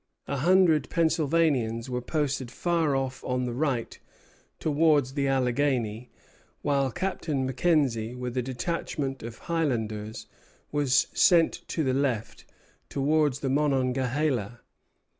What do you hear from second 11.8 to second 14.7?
the left, towards the Monongahela.